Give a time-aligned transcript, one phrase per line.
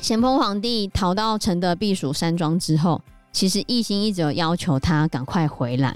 [0.00, 3.00] 咸丰皇帝逃到承德避暑山庄之后，
[3.32, 5.94] 其实奕欣一直有要求他赶快回来，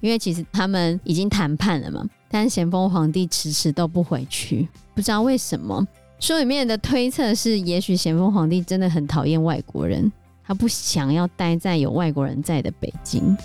[0.00, 2.04] 因为其实他们已经谈判了嘛。
[2.28, 5.86] 但咸丰皇帝迟迟都不回去，不知道为什么。
[6.20, 10.12] 书里面的推测是，也许咸丰皇帝真的很讨厌外国人，
[10.44, 13.36] 他不想要待在有外国人在的北京。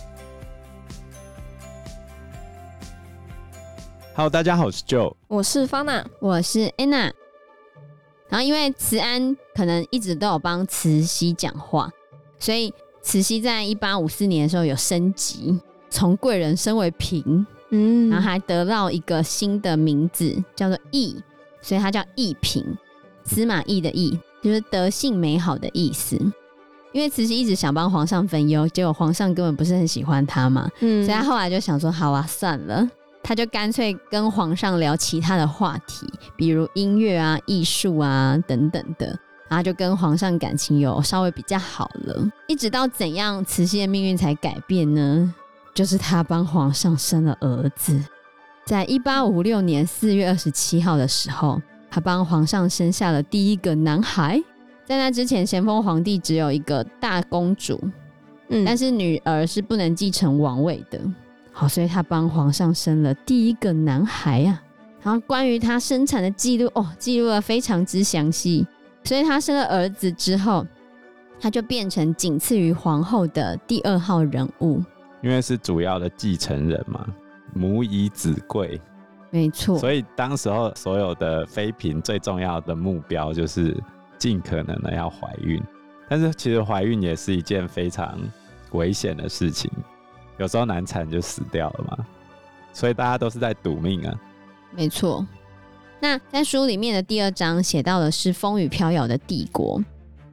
[4.13, 7.13] Hello，大家好，我是 Joe，我是方娜，我是 Anna。
[8.27, 11.89] 然后，因为慈安可能一直都有帮慈禧讲话，
[12.37, 15.57] 所以慈禧在一八五四年的时候有升级，
[15.89, 21.15] 从贵人升为嫔，嗯，然后还得到一个新的名字，叫做懿，
[21.61, 22.65] 所以她叫懿嫔，
[23.23, 26.17] 司马懿的懿，就是德性美好的意思。
[26.91, 32.85] 因为慈禧一直想帮皇上分忧，结果皇上根本不是很喜欢她嘛，嗯，所以她后来就想说，好啊，算了。
[33.31, 42.29] 他就干脆跟皇上聊其他的话题，比如音乐啊、艺术啊等等的，然后就跟皇上感情有稍微比较好了。
[42.49, 45.33] 一直到怎样，慈禧的命运才改变呢？
[45.73, 48.03] 就是他帮皇上生了儿子，
[48.65, 54.43] 在一八五六年四月二十七号的时候，他帮皇上生下了第一个男孩。
[54.85, 57.79] 在那之前，咸丰皇帝只有一个大公主，
[58.49, 60.99] 嗯，但是女儿是不能继承王位的。
[61.61, 64.59] 好，所以他帮皇上生了第一个男孩啊。
[65.03, 68.65] 然后关于他生产的记录哦，记录的非常之详细。
[69.03, 70.65] 所以他生了儿子之后，
[71.39, 74.83] 他就变成仅次于皇后的第二号人物，
[75.21, 77.05] 因为是主要的继承人嘛，
[77.53, 78.81] 母以子贵。
[79.29, 79.77] 没错。
[79.77, 83.79] 所以当时候所有的妃嫔最重要的目标就是
[84.17, 85.61] 尽可能的要怀孕，
[86.09, 88.17] 但是其实怀孕也是一件非常
[88.71, 89.71] 危险的事情。
[90.41, 92.05] 有时候难产就死掉了嘛，
[92.73, 94.19] 所以大家都是在赌命啊。
[94.75, 95.23] 没错。
[95.99, 99.79] 那在书里面的第二章写到的是风雨飘摇的帝国，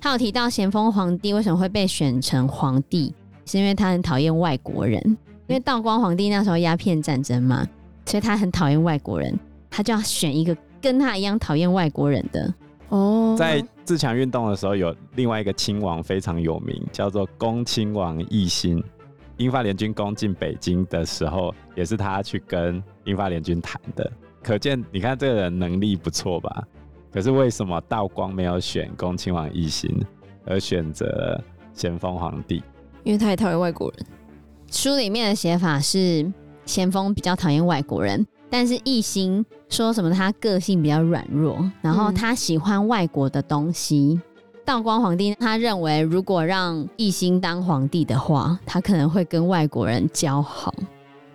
[0.00, 4.99] 他有提到咸丰皇帝为什么会被选成皇帝，是因为他很讨厌外国人，
[5.47, 7.69] 因为道光皇帝那时候鸦片战争嘛，
[8.06, 9.38] 所以他很讨厌外国人，
[9.69, 12.55] 他就要选一个跟他一样讨厌外国人的。
[12.88, 18.82] 哦，在自强运动的时候，有另外一个亲王非常有名，叫做恭亲王奕欣。
[19.38, 24.10] 英法联军攻进北京的时候，也是他去跟英法联军谈的。
[24.43, 26.65] 可见，你看这个人能力不错吧？
[27.12, 29.91] 可是为什么道光没有选恭亲王奕欣，
[30.44, 31.41] 而选择
[31.72, 32.62] 咸丰皇帝？
[33.04, 34.06] 因为他也讨厌外国人。
[34.71, 36.31] 书里面的写法是
[36.66, 44.20] 咸丰比较讨厌外国人，但是奕欣说什么他个性比较软弱，然后他喜欢外国的东西。
[44.69, 50.75] 道光皇帝他认为，如果让奕欣当皇帝的话，他可能会跟外国人交好，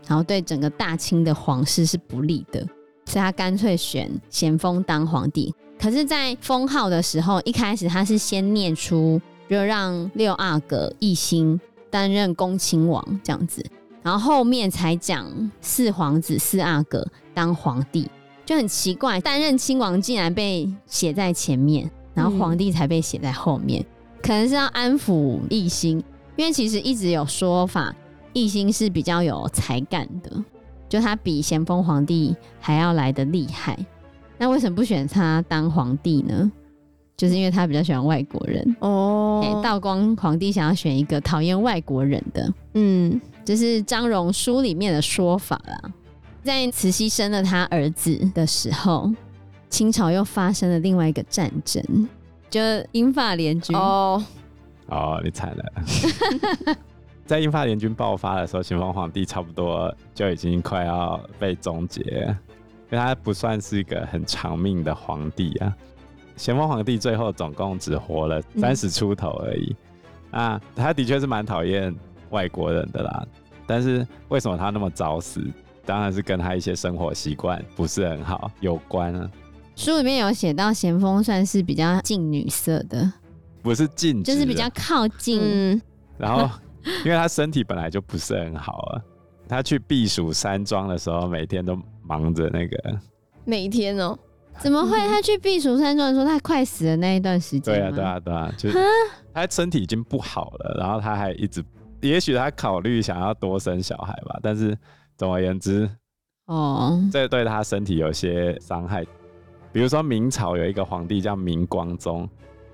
[0.06, 2.60] 然后对整个大清的皇室是不利的，
[3.08, 5.52] 所以他干脆选咸丰当皇帝。
[5.80, 9.20] 可是，在封号的时候，一开始他是先念出，
[9.50, 13.66] 就让六阿哥奕欣担任恭亲王这样子，
[14.04, 15.26] 然后后面才讲
[15.60, 18.08] 四皇子四阿哥当皇帝，
[18.46, 21.90] 就很奇怪，担任亲王竟然被写在前面。
[22.13, 23.85] 然后皇帝才被写在后面，嗯，
[24.22, 25.97] 可能是要安抚奕兴，
[26.35, 27.96] 因为其实一直有说法，
[28.34, 30.31] 奕兴是比较有才干的，
[30.88, 33.78] 就他比咸丰皇帝还要来得厉害。
[34.38, 36.52] 那为什么不选他当皇帝呢？
[37.16, 39.41] 就是因为他比较喜欢外国人哦。
[39.44, 45.91] 欸，道光皇帝想要选一个讨厌外国人的，嗯，这，就是张荣书里面的说法啦。
[46.44, 49.12] 在慈禧生了他儿子的时候。
[49.73, 51.84] 清朝又发生了另外一个战争，
[52.47, 52.61] 就
[52.91, 54.23] 英法联军哦
[54.85, 56.75] 哦，你惨了！
[57.25, 62.01] 在英法联军爆发的时候，咸丰皇帝差不多就已经快要被终结，
[62.91, 65.75] 因为他不算是一个很长命的皇帝啊。
[66.35, 69.75] 咸丰皇帝最后总共只活了三十出头而已，
[70.29, 71.91] 嗯、啊，他的确是蛮讨厌
[72.29, 73.25] 外国人的啦。
[73.66, 75.44] 但是为什么他那么早死？
[75.84, 79.28] 当然是跟他一些生活习惯不是很好有关啊。
[79.75, 83.11] 书里面有写到，咸丰算是比较近女色的，
[83.61, 85.40] 不是近，就是比较靠近。
[85.41, 85.81] 嗯、
[86.17, 86.49] 然后，
[87.03, 89.02] 因为他身体本来就不是很好啊，
[89.47, 92.78] 他去避暑山庄的时候，每天都忙着那个。
[93.46, 94.17] 每天哦？
[94.59, 94.96] 怎么会？
[95.08, 97.73] 他去避暑山庄的时候，他快死的那一段时间？
[97.73, 98.78] 对啊，对啊，对啊，就是
[99.34, 101.64] 他身体已经不好了，然后他还一直，
[102.02, 104.78] 也许他考虑想要多生小孩吧，但是
[105.17, 105.90] 总而言之，
[106.46, 109.03] 哦，这对他身体有些伤害。
[109.73, 112.29] 比如说明朝有一个皇帝叫明光宗，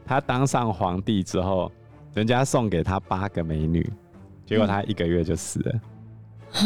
[0.05, 1.71] 他当上皇帝之后，
[2.13, 3.89] 人家送给他八个美女，
[4.45, 5.81] 结果他一个月就死了。
[6.51, 6.61] 啊！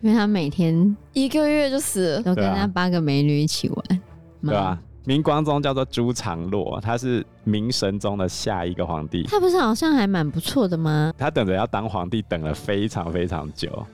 [0.00, 2.22] 因为他每天一个月就死了。
[2.22, 4.00] 都跟那八个美女一起玩，
[4.42, 4.82] 对吧、啊？
[5.04, 9.22] 明光宗叫做朱常洛，他是明神宗的下一个皇帝。
[9.22, 11.14] 他不是好像还蛮不错的吗？
[11.16, 13.86] 他等着要当皇帝，等了非常非常久，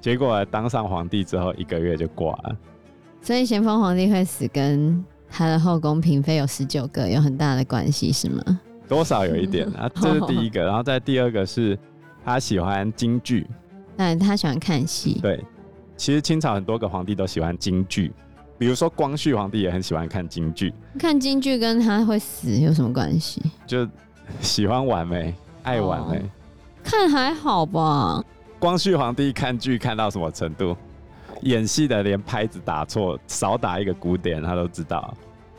[0.00, 2.56] 结果当上皇帝之后一个月就挂了。
[3.22, 8.60] 所以咸丰皇帝会死，跟他的后宫嫔妃有十九个有很大的关系，是吗？
[8.88, 10.62] 多少有一点啊， 这是第一个。
[10.62, 11.78] 然后再第二个是
[12.24, 13.46] 他喜欢京剧，
[13.96, 15.20] 嗯他喜欢看戏。
[15.22, 15.42] 对，
[15.96, 18.12] 其实清朝很多个皇帝都喜欢京剧。
[18.58, 23.40] 比如说光绪皇帝也很喜欢看京剧，看京剧跟他会死有什么关系？
[23.66, 23.88] 就
[24.40, 25.32] 喜欢玩没，
[25.62, 26.22] 爱玩没、哦。
[26.82, 28.22] 看还好吧。
[28.58, 30.76] 光绪皇帝看剧看到什么程度？
[31.42, 34.98] 演戏的连拍子打错，少打一个鼓点他都知道。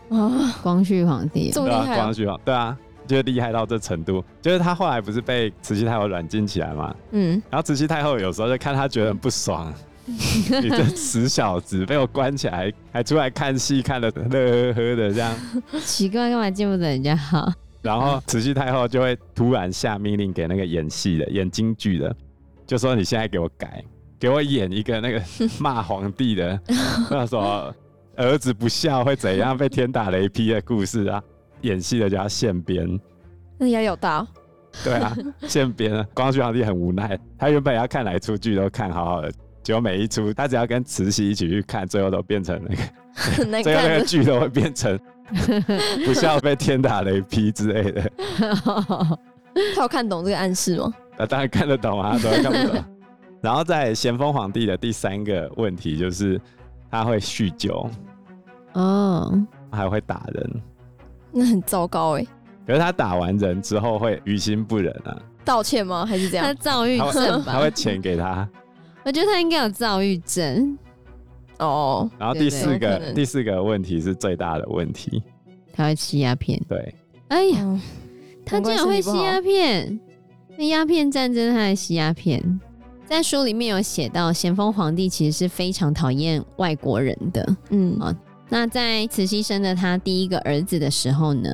[0.09, 0.31] 啊、哦，
[0.62, 1.95] 光绪皇帝这么厉害、啊？
[1.95, 2.77] 光绪皇对啊，
[3.07, 4.24] 就厉害到这程度。
[4.41, 6.95] 就是他后来不是被慈禧太后软禁起来嘛？
[7.12, 9.74] 嗯，然后慈禧太后有时候就看他觉得很不爽。
[10.06, 15.33] 你这死小子，被我关起来，还出来看戏，看的乐呵呵的这样，
[15.85, 17.50] 奇怪，干嘛见不得人家好？
[17.81, 22.13] 然后慈禧太后就会突然下命令给那个演戏的、演京剧的，
[22.68, 23.81] 就说：“你现在给我改，
[24.24, 25.22] 给我演一个那个
[25.60, 26.58] 骂皇帝的，
[27.12, 27.75] 那什么
[28.16, 31.22] 儿子不孝会怎样被天打雷劈的故事啊？
[31.64, 32.88] 演戏的就要现编。”
[33.60, 34.25] 那也有道。
[34.81, 35.14] 对啊，
[35.46, 36.08] 现编。
[36.16, 39.30] 光绪皇帝很无奈，他原本要看哪出剧都看好好的。
[39.62, 42.74] 结果每一出，他只要跟慈禧一起去看，最后都变成那
[43.60, 44.98] 个， 最后那个剧都会变成
[46.06, 48.10] 不孝被天打雷劈之类的。
[49.76, 50.94] 他有看懂这个暗示吗？
[51.18, 52.86] 啊，当然看得懂啊，都会看不懂。
[53.44, 56.40] 然后在咸丰皇帝的第三个问题就是
[56.90, 57.90] 他会酗酒，
[58.72, 59.38] 哦，
[59.69, 60.62] 还会打人，
[61.30, 62.25] 那很糟糕哎。
[62.66, 65.22] 可是他打完人之后会于心不忍啊？
[65.44, 66.06] 道歉吗？
[66.06, 66.45] 还是这样？
[66.45, 67.51] 他躁郁症吧？
[67.51, 68.48] 他会钱给他。
[69.04, 70.78] 我觉得他应该有躁郁症
[71.60, 72.10] 哦。
[72.18, 75.22] 然后第四个第四个问题是最大的问题，
[75.74, 76.57] 他会吸鸦片。
[76.69, 76.95] 对，
[77.28, 77.81] 哎呀，
[78.45, 80.00] 他竟然会吸鸦片！
[80.56, 82.42] 那鸦片战争他还吸鸦片，
[83.13, 87.56] 在书里面有写到，咸丰皇帝其实是非常讨厌外国人的。
[87.69, 88.12] 嗯啊，
[88.50, 91.48] 那在慈禧生了他第一个儿子的时候呢，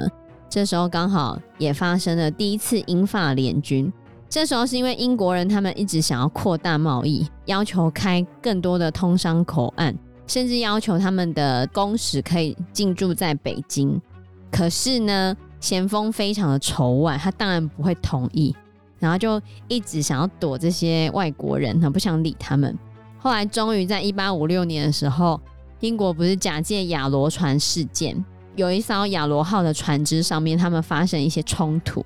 [0.49, 3.91] 这时候刚好也发生了第一次英法联军。
[4.29, 9.93] 这时候是因为英国人他们一直想要扩大贸易，要求开更多的通商口岸，
[10.27, 14.01] 甚至要求他们的公使可以进驻在北京。
[14.49, 18.55] 可是呢，咸丰非常的仇外，他当然不会同意，
[18.99, 22.77] 然后就一直想要躲这些外国人，他不想理他们。
[23.17, 25.39] 后来终于在一八五六年的时候，
[25.79, 28.23] 英国不是假借亚罗船事件，
[28.55, 32.03] 有一艘亚罗号的船只上面，他们发生一些冲突。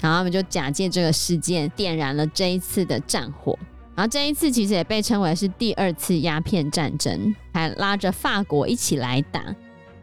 [0.00, 3.58] 然后他们就假借这个事件点燃了这一次的战火，
[3.94, 9.42] 然后这一次其实也被称为是第二次鸦片战争，还拉着法国一起来打。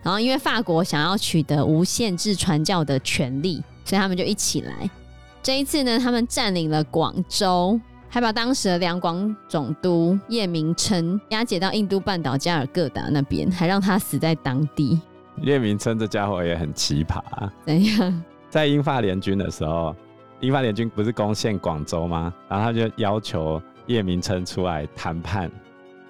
[0.03, 4.87] 然后因为法国想要取得无限制传教的权利，所以他们就一起来。
[5.47, 7.79] 这一次呢，他们占领了广州，
[8.09, 14.99] 还把当时的两广总督叶明琛押解到印度半岛加尔各答那边，还让他死在当地。
[15.37, 17.21] 叶明琛这家伙也很奇葩，
[17.65, 18.23] 怎样？
[18.49, 19.95] 在英法联军的时候，
[20.41, 22.33] 英法联军不是攻陷广州吗？
[22.49, 25.49] 然后他就要求叶明琛出来谈判，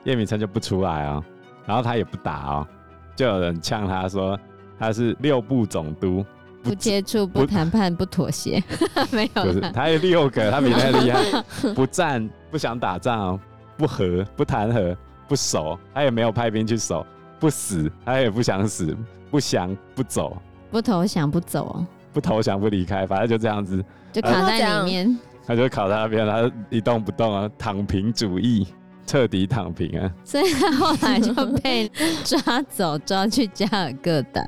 [0.03, 1.23] 叶明琛就不出来哦，
[1.63, 2.67] 然后他也不打哦，
[3.15, 4.35] 就有人呛他说
[4.79, 6.25] 他是六部总督，
[6.69, 8.63] 不，接触、不谈判、不妥协，
[9.11, 11.43] 没有，就是他有六个，他比他厉害，
[11.73, 13.39] 不战、不想打仗、
[13.77, 14.95] 不和、不谈和、
[15.27, 17.05] 不守，他也没有派兵去守，
[17.39, 18.95] 不死，他也不想死，
[19.31, 20.37] 不降、不走，
[20.71, 21.85] 不投降、不走。
[22.13, 25.19] 不投降不离开，反正就这样子，就卡在里面。
[25.45, 28.65] 他就卡在那边，他一动不动啊，躺平主义，
[29.05, 30.11] 彻底躺平啊。
[30.25, 31.87] 所以他后来就被
[32.23, 34.41] 抓走，抓去加尔各答，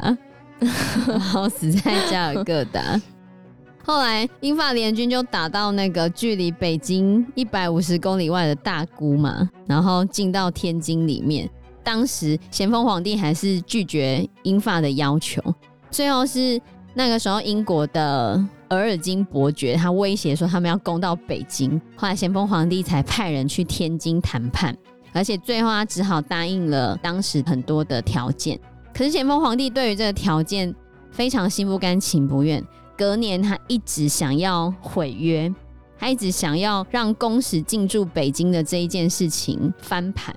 [1.07, 3.01] 然后死在加尔各答。
[3.83, 11.49] 后来英法联军就打到那个距离北京一百五十公里外的大沽嘛，然后进到天津里面。
[11.83, 15.41] 当时咸丰皇帝还是拒绝英法的要求，
[15.89, 16.61] 最后是。
[16.95, 24.75] 那个时候，英国的额尔金伯爵他威胁说他们要攻到北京，后来咸丰皇帝才派人去天津谈判，
[25.13, 28.59] 而且最后他只好答应了当时很多的条件。
[28.93, 30.73] 可是咸丰皇帝对于这个条件
[31.11, 32.63] 非常心不甘情不愿，
[32.97, 35.53] 隔年他一直想要毁约，
[35.97, 40.35] 他一直想要让公使进驻北京的这一件事情翻盘。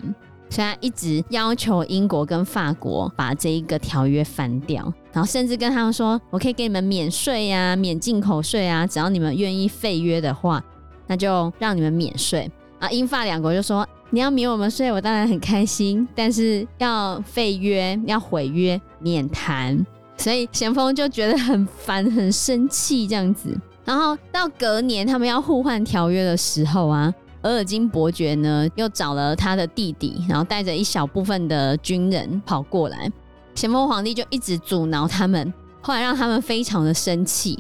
[0.49, 10.63] 所以他一直要求英国跟法国把这一个条约翻掉，然后甚至跟他们说：“我可以给你们免税啊，免进口税啊，只要你们愿意废约的话，
[11.07, 19.85] 那就让你们免税。”啊，英法两国就说：“你要免我们税，我当然很开心，但是要废约、要毁约，免谈。
[20.19, 23.59] 所以咸丰就觉得很烦、很生气这样子。
[23.87, 33.11] 然后到隔年他们要互换条约的时候啊，额尔金伯爵呢又找了他的弟弟，然后带着一小部分的军人跑过来。
[33.55, 35.51] 咸丰皇帝就一直阻挠他们，
[35.81, 37.59] 后来让他们非常的生气。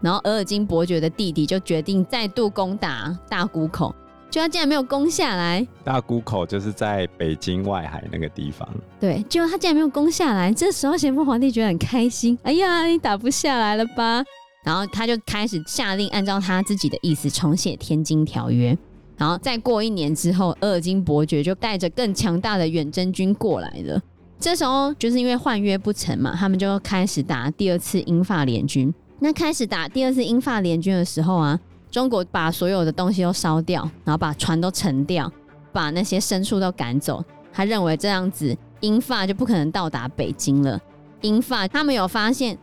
[0.00, 3.94] 然后额尔金伯爵的弟弟就决定再度攻打大沽口。
[4.32, 8.66] 就他竟然没有攻下来，大沽口就是在北京外海那个地方。
[8.98, 10.50] 对，结果他竟然没有攻下来。
[10.50, 14.24] 这时候咸丰皇帝觉得很开心，哎呀，你打不下来了吧？
[14.64, 18.72] 然后他就开始下令，按照他自己的意思重写《天津条约》。
[19.18, 24.00] 然后再过一年之后，鄂尔金伯爵就带着更强大的远征军过来了。
[24.40, 28.90] 这时候就是因为换约不成嘛，他们就开始打第二次英法联军。
[29.18, 31.60] 那开始打第二次英法联军的时候啊。
[31.92, 35.30] 中国把所有的东西都烧掉，然后把船都沉掉，
[35.72, 37.22] 把那些牲畜都赶走。
[37.52, 40.80] 他认为这样子英法就不可能到达北京了。
[41.20, 42.56] 英法他们有发现，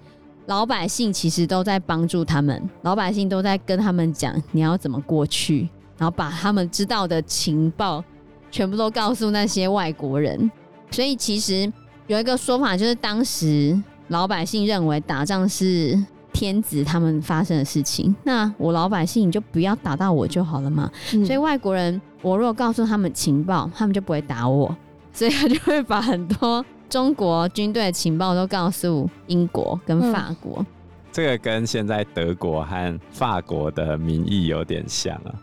[0.47, 8.03] 老百姓其实都在帮助他们，老百姓都在跟他们讲你要怎么过去，然后把他们知道的情报
[8.49, 10.49] 全部都告诉那些外国人。
[10.89, 11.71] 所以其实
[12.07, 16.03] 有一个说法，就是当时老百姓认为打仗是。
[16.39, 20.89] 天子他们发生的事情，那我老百姓你就不要打到我就好了嘛。
[21.13, 24.73] 嗯、所以外国人，我若告诉他们情报，他们就不会打我，
[25.11, 30.59] 所以他就会把很多中国军队的情报都告诉英国跟法国。
[30.59, 30.65] 嗯、
[31.11, 35.35] 这个跟现在德国和法国的民意有点像啊。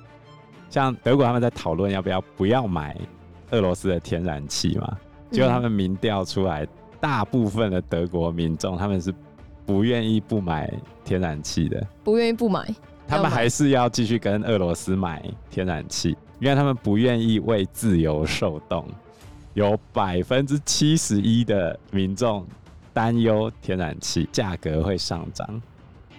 [0.70, 2.96] 像德国他们在讨论要不要不要买
[3.50, 4.96] 俄罗斯的天然气嘛，
[5.30, 6.66] 结果他们民调出来，
[6.98, 9.12] 大部分的德国民众他们是。
[9.66, 10.73] 不愿意不买
[11.04, 12.64] 天然气的，不愿意不买，
[13.06, 18.87] 他们还是要继续跟俄罗斯买天然气，因为他们不愿意为自由受冻。
[19.54, 22.46] 有百分之七十一的民众
[22.92, 25.62] 担忧天然气价格会上涨，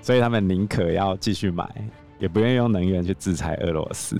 [0.01, 1.69] 所以他们宁可要继续买，
[2.19, 4.17] 也不愿意用能源去制裁俄罗斯。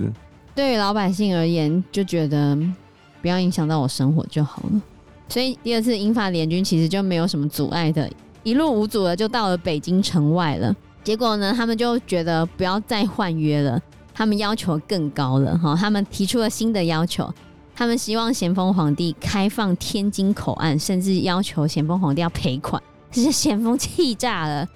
[0.54, 2.56] 对于老百姓而言，就觉得
[3.20, 4.80] 不要影响到我生活就好了。
[5.28, 8.08] 所以第二次英法联军其实就没有什么阻碍的。
[8.48, 10.74] 一路无阻的就到了北京城外了。
[11.04, 13.78] 结果呢，他们就觉得不要再换约了，
[14.14, 15.76] 他们要求更高了哈。
[15.76, 17.30] 他们提出了新的要求，
[17.74, 22.82] 他们希望咸丰皇帝开放天津口岸，甚至要求咸丰皇帝要赔款。
[23.10, 24.66] 这是咸丰气炸了。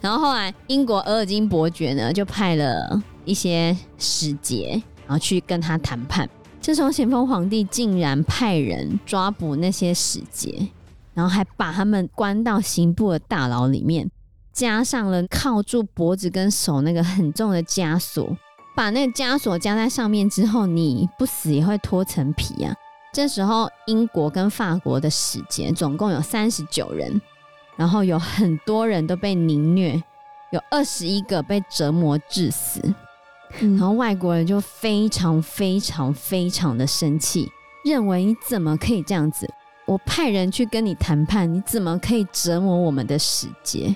[0.00, 6.28] 然后后来，英国额尔金伯爵呢，就派了一些使节，然后去跟他谈判。
[6.60, 10.68] 这时候，咸丰皇帝竟然派人抓捕那些使节。
[11.14, 14.10] 然后还把他们关到刑部的大牢里面，
[14.52, 18.36] 加上了铐住脖子跟手那个很重的枷锁，
[18.76, 22.74] 把那个枷锁加在上面之后，你不死也会脱层皮啊。
[23.12, 27.20] 这时候，英国跟法国的使节总共有三十九人，
[27.76, 30.00] 然后有很多人都被凌虐，
[30.52, 32.80] 有二十一个被折磨致死。
[33.58, 37.50] 然后外国人就非常非常非常的生气，
[37.84, 39.52] 认为你怎么可以这样子？
[39.90, 43.92] 我派人去跟你谈判，你怎么可以折磨我们的使节？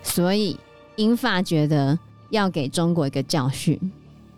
[0.00, 0.56] 所以
[0.94, 1.98] 英法觉得
[2.30, 3.76] 要给中国一个教训。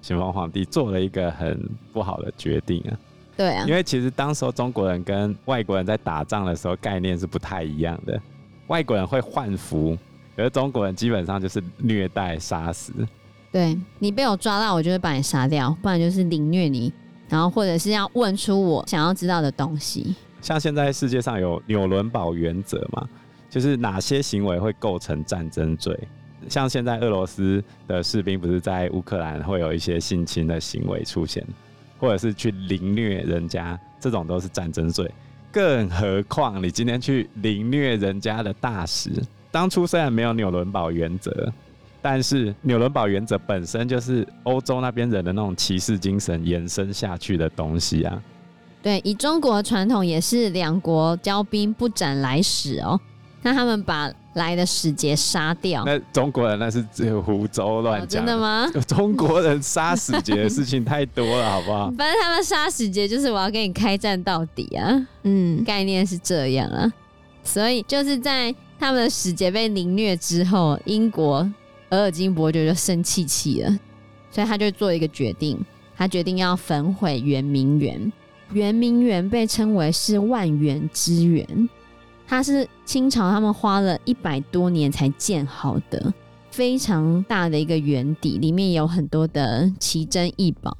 [0.00, 2.96] 咸丰皇帝做了一个很不好的决定啊！
[3.36, 8.18] 对啊，因为其实当时候中国人跟外国人在打仗的时候概念是不太一样的。
[8.68, 9.94] 外国人会换服，
[10.36, 12.94] 而中国人基本上就是虐待、杀死。
[13.52, 16.90] 对，你被我抓到，我就会把你杀掉，不然就是凌虐你，
[17.28, 20.16] 然后或者是要问出我想要知道的东西。
[20.40, 23.08] 像现在世界上有纽伦堡原则嘛，
[23.50, 25.98] 就是哪些行为会构成战争罪？
[26.48, 31.44] 像现在俄罗斯的士兵不是在乌克兰会有一些性侵的行为出现，
[31.98, 35.10] 或者是去凌虐人家，这种都是战争罪。
[35.50, 39.10] 更何况你今天去凌虐人家的大使，
[39.50, 41.52] 当初虽然没有纽伦堡原则，
[42.00, 48.22] 但是纽伦堡原则本身就是欧洲那边人的那种骑士精神延伸下去的东西啊。
[48.82, 52.98] 对，以中国传统也是两国交兵不斩来使哦。
[53.42, 58.08] 那他们把来的使节杀掉，那中国人那是只有胡诌乱讲。
[58.08, 58.68] 真的吗？
[58.86, 61.90] 中国人杀使节的事情太多了，好不好？
[61.96, 65.06] 反正他们杀使节就是我要跟你开战到底啊。
[65.22, 66.92] 嗯，概念是这样啊。
[67.44, 71.48] 所以就是在他们的使节被凌虐之后，英国
[71.90, 73.70] 额尔金伯爵就生气气了，
[74.30, 75.58] 所以他就做一个决定，
[75.96, 78.12] 他决定要焚毁圆明园。
[78.52, 81.68] 圆明园被称为是万园之园，
[82.26, 86.12] 它是清朝他们花了一百多年才建好的，
[86.50, 90.76] 非常大的一个园邸，里面有很多的奇珍异宝。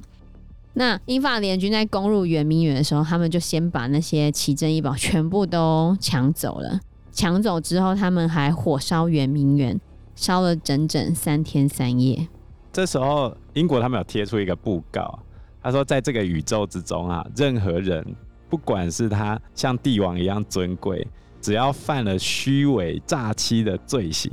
[0.73, 6.79] 那英法联军在攻入圆明园的时候，他们就先把那些奇珍异宝全部都抢走了。
[7.11, 9.79] 抢走之后，他们还火烧圆明园，
[10.15, 12.27] 烧了整整三天三夜。
[12.71, 15.19] 这时候，英国他们有贴出一个布告，
[15.61, 18.05] 他说，在这个宇宙之中啊，任何人，
[18.49, 21.05] 不管是他像帝王一样尊贵，
[21.41, 24.31] 只要犯了虚伪诈欺的罪行，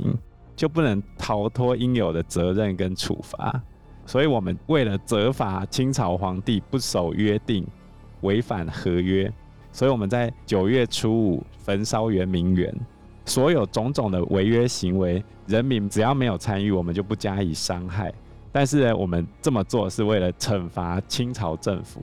[0.55, 3.61] 就不能逃脱应有的责任跟处罚。
[4.05, 7.67] 所以，我们为了责罚清朝皇帝不守约定、
[8.21, 9.29] 违反合约，
[9.73, 12.73] 所以我们在九月初五焚烧圆明园。
[13.25, 18.13] 所有种种的违约行为，人民只要没有参与，我们就不加以伤害。
[18.57, 22.01] 但是呢，我们这么做是为了惩罚清朝政府。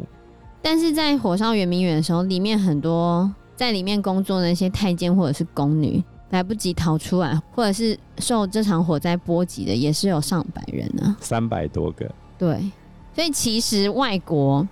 [0.63, 6.01] 但是在火烧圆明园的时候，里面很多在里面工作的那些太监或者是宫女。
[6.31, 12.09] 来不及逃出来，或者是受这场火灾波及的，也是有上百人呢，三百多个。
[12.37, 12.73] 对，
[13.15, 14.67] 所以其实外国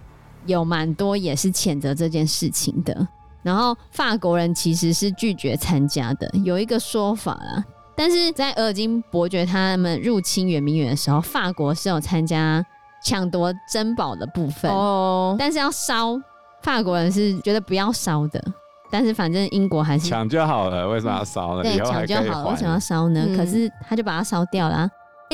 [0.47, 3.07] 有蛮多也是谴责这件事情的。
[3.45, 7.65] 然后法国人其实是拒绝参加的，有一个说法啦。
[7.95, 12.65] 但是在俄尔金伯爵他们入侵圆明园的时候，法国是有参加
[13.05, 16.21] 抢夺珍宝的部分哦，但是要烧，
[16.63, 18.43] 法国人是觉得不要烧的。
[18.91, 21.63] 但是反正英国还是抢就好了，为什么要烧呢？
[21.63, 23.25] 对，抢就好了，为什么要烧呢？
[23.27, 24.87] 嗯、可是他就把它烧掉了、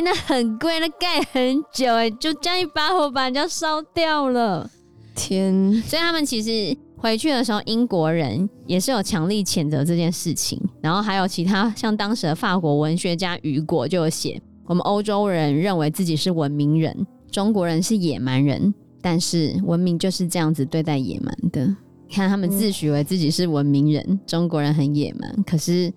[0.04, 4.70] 那很贵，那盖很久，哎，就这样一把火把人家烧掉了。
[5.16, 5.82] 天！
[5.82, 10.60] 所以他们其实回去的时候，英国人也是有强力谴责这件事情。
[10.80, 21.74] 然后还有其他像当时的法国文学家雨果就有写：我们欧洲人认为自己是文明人，中国人是野蛮人，但是文明就是这样子对待野蛮的。
[22.10, 25.92] 看他们自诩为自己是文明人，嗯、中国人很野蛮，可是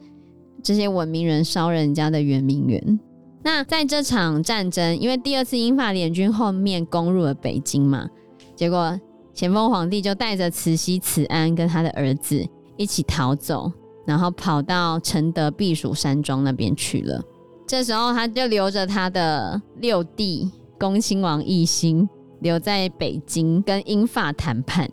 [0.62, 3.00] 这些文明人烧人家的圆明园。
[3.44, 8.08] 那在这场战争，因为第二次英法联军后面攻入了北京嘛，
[8.56, 9.00] 结果
[9.34, 12.46] 咸丰皇帝就带着慈禧、慈安跟他的儿子
[12.78, 13.72] 一起逃走，
[14.06, 17.22] 然后跑到承德避暑山庄那边去了。
[17.68, 22.08] 这时候他就留着他的六弟恭亲王奕欣
[22.40, 24.90] 留在北京跟英法谈判。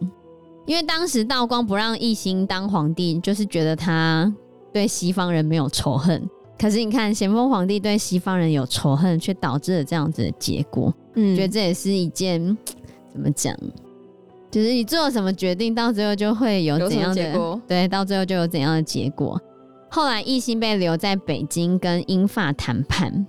[0.66, 4.32] 因为当时道光不让奕欣当皇帝，就是觉得他
[4.72, 6.28] 对西方人没有仇恨。
[6.60, 10.92] 可是你看，咸丰皇帝对西方人有仇恨，却导致了这样子的结果。
[11.14, 12.56] 嗯，觉得这也是一件
[13.10, 13.56] 怎么讲？
[14.50, 17.60] 就是你做了什么决定，到最后就会有怎样的结果？
[17.66, 19.40] 对，到最后就有怎样的结果。
[19.90, 23.26] 后来奕兴被留在北京跟英法谈判，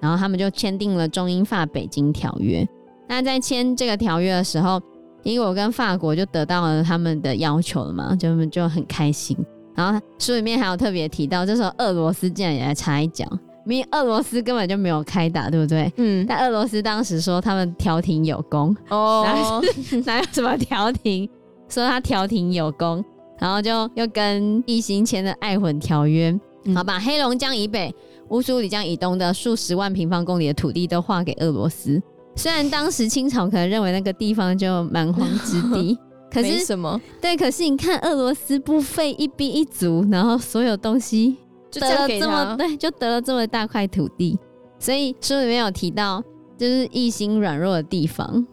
[0.00, 2.66] 然后他们就签订了中英法北京条约。
[3.08, 4.80] 那在签这个条约的时候，
[5.24, 9.36] 英国跟法国就得到了他们的要求了嘛，就就很开心。
[9.74, 13.26] 然后书里面还有特别提到，这时候俄罗斯竟然也来插一脚，
[13.70, 15.92] 明明俄罗斯根本就没有开打，对不对？
[15.96, 16.26] 嗯。
[16.28, 19.24] 但俄罗斯当时说他们调停有功哦，
[20.04, 21.28] 哪有什么调停？
[21.68, 23.04] 说他调停有功，
[23.38, 27.94] 然后就又跟奕欣签了爱魂条约，嗯、好把黑龙江以北、
[28.30, 32.02] 乌苏里江以东的数十万平方公里的土地都划给俄罗斯。
[32.34, 35.96] 虽然当时清朝可能认为那个地方就蛮荒之地，
[36.32, 37.00] 可是什么？
[37.20, 41.36] 对，可是你看俄罗斯不费一兵一卒，然后所有东西
[41.78, 44.38] 得了这么对，就得了这么大块土地。
[44.78, 46.22] 所以书里面有提到，
[46.56, 48.46] 就是一心软弱的地方，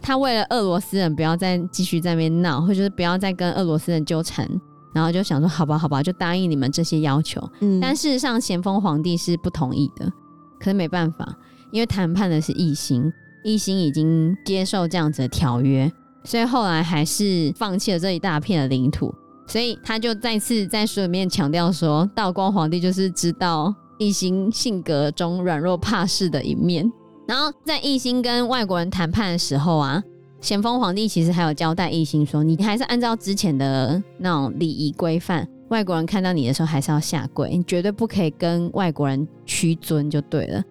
[0.00, 4.48] 他为了俄罗斯人不要再继续在那边闹，或者是不要再跟俄罗斯人纠缠，
[4.94, 7.40] 然后就想说好吧，好吧，就答应你们这些要求。
[7.60, 10.10] 嗯，但事实上咸丰皇帝是不同意的，
[10.58, 11.36] 可是没办法。
[11.70, 13.12] 因为谈判的是异心，
[13.44, 15.92] 异心已经接受这样子的条约，
[16.24, 19.14] 所以后来还是放弃了这一大片的领土。
[19.48, 26.88] 所以他就再次在书里面强调说，道光皇帝就是知道奕欣性格中软弱怕事的一面。
[27.26, 30.02] 然后在奕欣跟外国人谈判的时候啊，
[30.40, 40.62] 咸丰皇帝其实还有交代奕欣说，你还是按照之前的那种礼仪规范，外国人看到你的时候还是要下跪，你绝对不可以跟外国人屈尊就对了。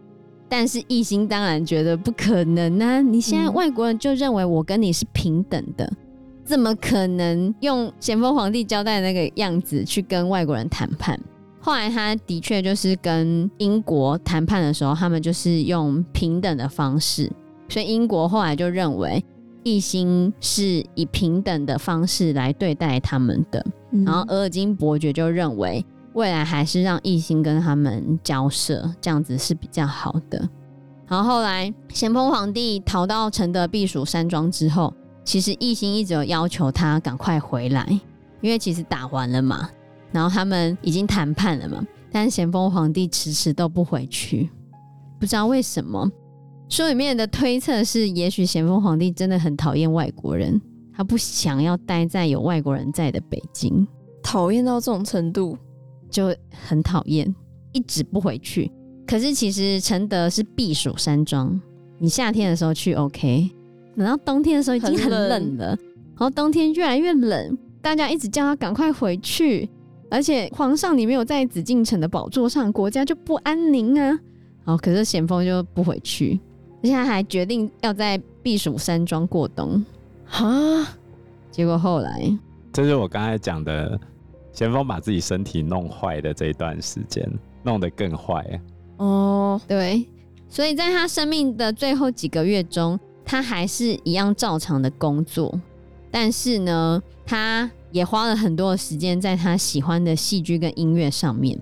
[0.49, 3.01] 但是奕欣当然觉得不可能啊！
[3.01, 5.91] 你现在外国人就认为我跟你是平等的，
[6.47, 11.19] 怎么可能用咸丰皇帝交代的那个样子去跟外国人谈判？
[11.59, 17.29] 后来他的确就是跟英国谈判的时候，他们就是用平等的方式，
[17.67, 19.21] 所以英国后来就认为
[19.65, 25.85] 奕欣是以平等的方式来对待他们的，嗯、然后额尔金伯爵就认为。
[26.13, 30.49] 未来还是让奕欣跟他们交涉，这样子是比较好的。
[31.05, 34.91] 然后后来咸丰皇帝逃到承德避暑山庄之后，
[35.27, 37.85] 其实一心一直有要求他赶快回来，
[38.39, 39.69] 因为其实打完了嘛，
[40.13, 44.49] 然后他们已经谈判了嘛，但是咸丰皇帝迟迟都不回去，
[45.19, 46.09] 不知道为什么。
[46.69, 50.61] 书里面的推测是，也许咸丰皇帝真的很讨厌外国人，
[50.95, 53.85] 他不想要待在有外国人在的北京，
[54.23, 55.57] 讨厌到这种程度，
[56.09, 57.35] 就很讨厌，
[57.73, 58.71] 一直不回去。
[59.05, 61.59] 可是其实承德是避暑山庄，
[61.99, 63.49] 你夏天的时候去 OK，
[63.97, 65.79] 等到冬天的时候已经很冷了，冷
[66.15, 69.67] 然后冬天越来越冷，大家一直叫他赶快回去，
[70.09, 74.19] 而且皇上你没有在紫禁城的宝座上，国家就不安宁啊。
[74.65, 76.39] 哦，可是咸丰就不回去。
[76.83, 79.83] 现在还决定要在避暑山庄过冬，
[80.25, 80.87] 哈，
[81.49, 82.37] 结果后来，
[82.71, 83.99] 这是我刚才讲的，
[84.53, 87.27] 咸丰把自己身体弄坏的这一段时间，
[87.63, 88.61] 弄得更坏。
[88.97, 90.05] 哦，对，
[90.47, 92.97] 所以在他生命的最后几个月中，
[93.29, 95.59] 他还是一样照常的工作，
[96.09, 101.59] 但是呢，他也花了很多的时间在他喜欢的戏剧跟音乐上面。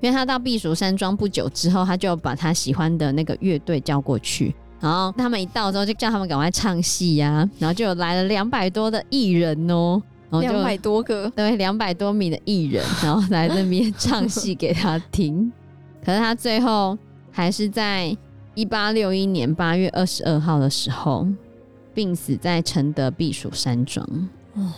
[0.00, 10.00] 因为他到避暑山庄不久之后，他就把他喜欢的那个乐队叫过去，然后他们一到之后就叫他们赶快唱戏呀、啊，然后就有来了两百多的艺人哦，
[10.30, 15.52] 两百多个，对，两百多名的艺人，然后来那边唱戏给他听。
[16.04, 16.96] 可是他最后
[17.32, 18.16] 还是在
[18.58, 21.24] 一八六一年八月二十二号的时候
[21.94, 24.04] 病死在承德避暑山庄。
[24.54, 24.72] 哦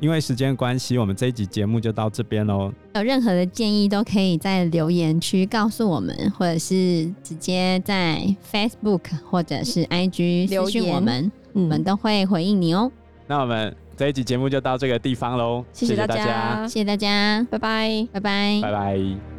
[0.00, 2.70] 因为时间关系，我们这一集节目就到这边喽。
[2.94, 8.22] 有任何的建议都可以在留言区告诉我们，或者是直接在
[8.52, 9.00] Facebook
[9.30, 12.92] 或者是 IG 留言我们，我们都会回应你哦。
[13.26, 19.33] 那我们这一集节目就到这个地方喽，谢谢大家，谢谢大家，拜拜，拜拜，拜拜。